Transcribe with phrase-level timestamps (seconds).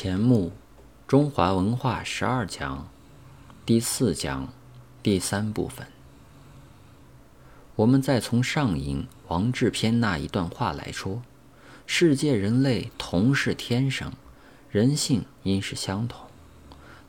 [0.00, 0.52] 前目
[1.08, 2.88] 中华文化十二讲
[3.66, 4.52] 第四讲
[5.02, 5.88] 第三部分，
[7.74, 11.20] 我们再从上引王志篇那一段话来说：
[11.84, 14.12] 世界人类同是天生，
[14.70, 16.28] 人性应是相同，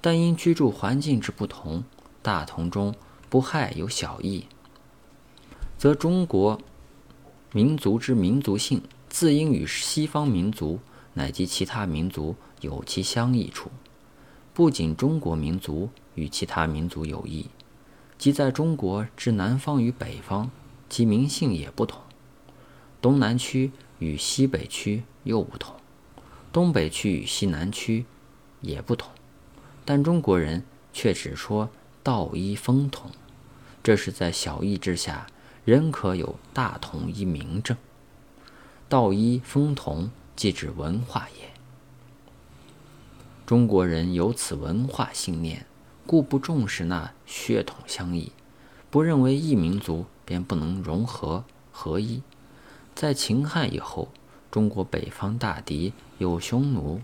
[0.02, 1.84] 但因居住环境之不同，
[2.24, 2.96] 大同中
[3.30, 4.48] 不害有小异，
[5.78, 6.60] 则中国
[7.52, 10.80] 民族之民族性自应与西方民族
[11.14, 12.36] 乃及其他民族。
[12.62, 13.70] 有其相异处，
[14.54, 17.48] 不仅中国民族与其他民族有异，
[18.18, 20.50] 即在中国之南方与北方，
[20.90, 22.02] 其民性也不同。
[23.02, 25.76] 东南区与西北区又不同，
[26.52, 28.06] 东北区与西南区
[28.62, 29.10] 也不同，
[29.86, 31.70] 但中国人却只说
[32.04, 33.10] 道一风同，
[33.82, 35.28] 这是在小异之下，
[35.64, 37.78] 仍可有大同一明证。
[38.90, 41.49] 道一风同，即指文化也。
[43.50, 45.66] 中国人有此文化信念，
[46.06, 48.32] 故不重视那血统相异，
[48.92, 52.22] 不认为异民族便不能融合合一。
[52.94, 54.10] 在秦汉以后，
[54.52, 57.02] 中国北方大敌有匈奴，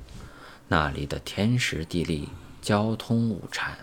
[0.68, 2.30] 那里的天时地利、
[2.62, 3.80] 交通物产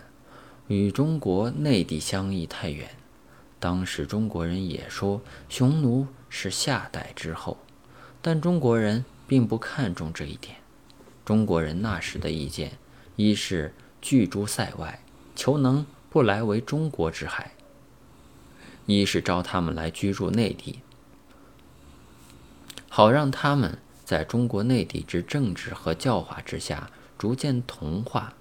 [0.69, 2.91] 与中国内地相异太远。
[3.59, 7.57] 当时中国人也说匈奴是夏代之后，
[8.21, 10.62] 但中国人并不看重这一点。
[11.25, 12.77] 中国人那时的意见，
[13.15, 15.01] 一是拒诸塞外，
[15.35, 17.51] 求能不来为中国之害；
[18.85, 20.79] 一是招他们来居住内地，
[22.89, 28.33] 好让他们在中国内地之政治和教化之下逐渐同化。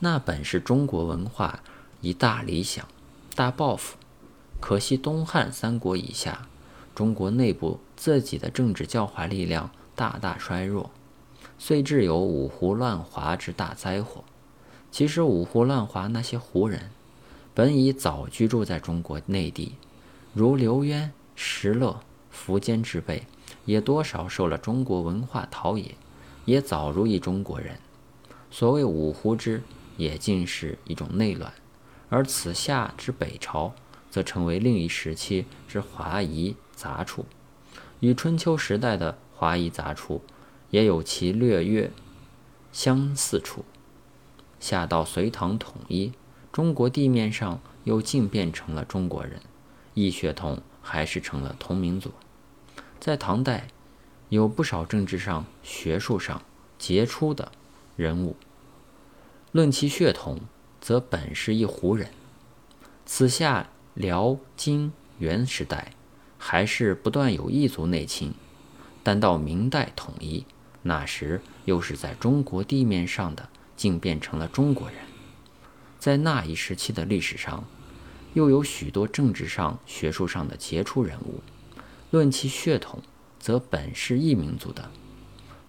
[0.00, 1.60] 那本是中国文化
[2.00, 2.86] 一大理想、
[3.34, 3.96] 大抱负。
[4.60, 6.46] 可惜东汉三国以下，
[6.94, 10.90] 中国内部自己的政治教化力量大大衰弱。
[11.58, 14.24] 遂致有五胡乱华之大灾祸。
[14.90, 16.90] 其实五胡乱华那些胡人，
[17.54, 19.76] 本已早居住在中国内地，
[20.34, 22.00] 如刘渊、石勒、
[22.34, 23.22] 苻坚之辈，
[23.64, 25.94] 也多少受了中国文化陶冶，
[26.44, 27.78] 也早如一中国人。
[28.50, 29.62] 所谓五胡之，
[29.96, 31.52] 也尽是一种内乱。
[32.10, 33.72] 而此夏之北朝，
[34.10, 37.24] 则成为另一时期之华夷杂处，
[38.00, 40.20] 与春秋时代的华夷杂处。
[40.72, 41.92] 也有其略略
[42.72, 43.62] 相似处。
[44.58, 46.12] 下到隋唐统一，
[46.50, 49.40] 中国地面上又竟变成了中国人，
[49.92, 52.10] 异血统还是成了同民族。
[52.98, 53.68] 在唐代，
[54.30, 56.40] 有不少政治上、学术上
[56.78, 57.52] 杰出的
[57.96, 58.34] 人物，
[59.50, 60.40] 论其血统，
[60.80, 62.08] 则本是一胡人。
[63.04, 65.92] 此下辽、金、元时代，
[66.38, 68.32] 还是不断有异族内侵，
[69.02, 70.46] 但到明代统一。
[70.82, 74.98] 那时又是在中国地面上的，竟变成了中国人。
[75.98, 77.64] 在那一时期的历史上，
[78.34, 81.40] 又有许多政治上、学术上的杰出人物。
[82.10, 83.00] 论其血统，
[83.38, 84.82] 则本是异民族的；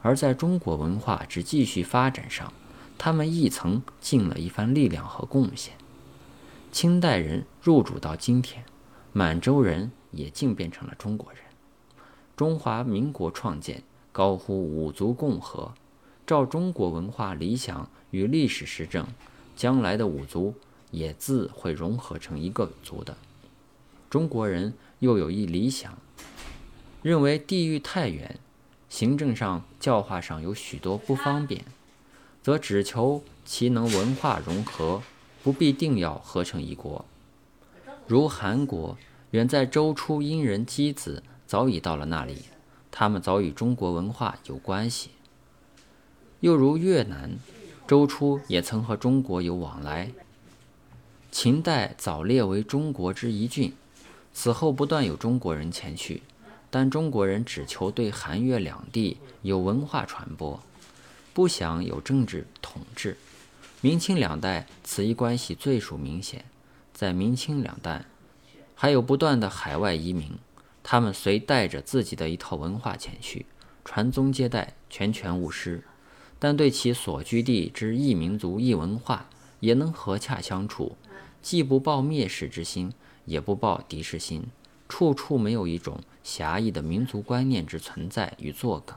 [0.02, 2.52] 而在中国文化之继续发展上，
[2.98, 5.76] 他们亦曾尽了一番力量和贡献。
[6.72, 8.66] 清代人入主到今天，
[9.12, 11.42] 满洲人也竟变成了中国人。
[12.36, 13.84] 中华民国创建。
[14.14, 15.74] 高呼五族共和，
[16.26, 19.08] 照中国文化理想与历史实证，
[19.56, 20.54] 将来的五族
[20.92, 23.18] 也自会融合成一个族的。
[24.12, 25.98] 中国人又有一理想，
[27.02, 28.40] 认为地域太远，
[28.88, 31.66] 行政上、教化上有许多不方便，
[32.44, 35.02] 则只求其能文化融合，
[35.42, 37.04] 不必定要合成一国。
[38.06, 38.96] 如韩国，
[39.32, 42.38] 远在周初殷人箕子早已到了那里。
[42.96, 45.10] 他们早与中国文化有关系。
[46.42, 47.40] 又如越南，
[47.88, 50.12] 周初也曾和中国有往来。
[51.32, 53.74] 秦代早列为中国之一郡，
[54.32, 56.22] 此后不断有中国人前去，
[56.70, 60.62] 但中国人只求对韩越两地有文化传播，
[61.34, 63.18] 不想有政治统治。
[63.82, 66.46] 明清两代此一关系最属明显。
[66.94, 68.06] 在明清两代，
[68.76, 70.30] 还有不断的海外移民。
[70.84, 73.46] 他们虽带着自己的一套文化前去，
[73.86, 75.84] 传宗接代，全权无失，
[76.38, 79.28] 但对其所居地之异民族、异文化，
[79.62, 80.98] 也能和洽相处，
[81.42, 82.92] 既不抱蔑视之心，
[83.24, 84.44] 也不抱敌视心，
[84.90, 88.96] 处处没有一种狭义的民族观念之存在与作梗。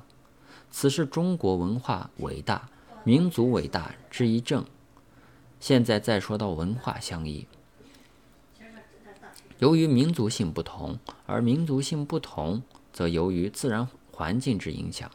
[0.70, 2.68] 此是中国文化伟大、
[3.04, 4.64] 民族伟大之一证。
[5.60, 7.46] 现在再说到文化相异。
[9.58, 12.62] 由于民族性不同，而民族性不同，
[12.92, 15.10] 则由于自然环境之影响。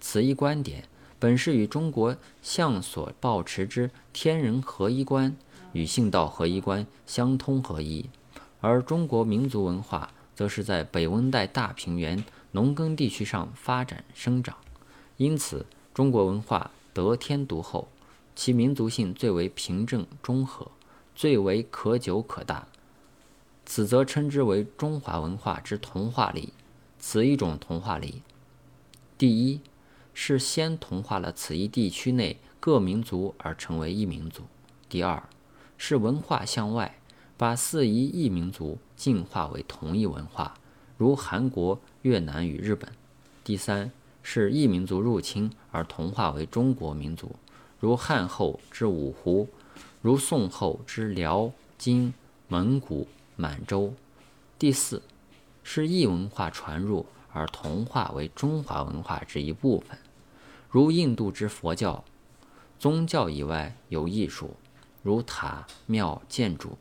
[0.00, 0.84] 此一观点
[1.20, 5.36] 本是与中国相所抱持之天人合一观
[5.72, 8.10] 与性道合一观相通合一，
[8.60, 14.56] 而中国民族文化则是在北温带大平原农耕地区上发展生长，
[15.16, 15.64] 因此
[15.94, 17.86] 中国文化得天独厚，
[18.34, 20.68] 其民族性最为平正中和，
[21.14, 22.66] 最为可久可大。
[23.66, 26.52] 此则称之为中华文化之同化力。
[26.98, 28.22] 此一种同化力，
[29.18, 29.60] 第一
[30.14, 34.44] 是先同化了此一地区内各民族而成为一民族；
[34.88, 35.22] 第二
[35.76, 36.98] 是文化向外，
[37.36, 40.54] 把四夷异民族进化为同一文化，
[40.96, 42.88] 如韩国、越南与日本；
[43.44, 47.36] 第三是异民族入侵而同化为中国民族，
[47.78, 49.46] 如汉后之五胡，
[50.00, 52.14] 如宋后之辽、金、
[52.48, 53.06] 蒙古。
[53.36, 53.92] 满洲，
[54.58, 55.02] 第四
[55.64, 59.98] 是异文化传入而同化为中华文化之一部分，
[60.70, 62.04] 如印度之佛教，
[62.78, 64.56] 宗教以外有艺术，
[65.02, 66.78] 如塔庙建筑，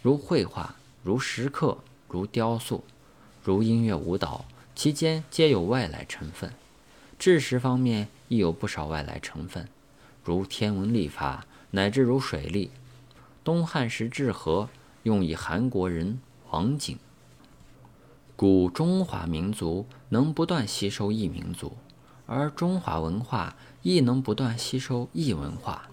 [0.00, 1.78] 如绘画，如石刻，
[2.08, 2.84] 如雕塑，
[3.42, 4.44] 如音乐舞蹈，
[4.76, 6.52] 其间皆有外来成分。
[7.18, 9.68] 知识方面亦有不少外来成分，
[10.22, 12.70] 如天文历法，乃至如水利。
[13.42, 14.68] 东汉时治河。
[15.04, 16.18] 用以韩国人
[16.50, 16.98] 王景。
[18.36, 21.76] 古中华民族能不断吸收异民族，
[22.26, 25.88] 而中华文化亦能不断吸收异文化。